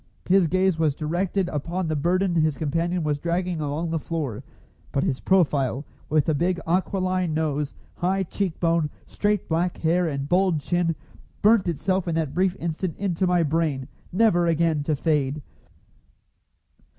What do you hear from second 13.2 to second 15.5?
my brain, never again to fade.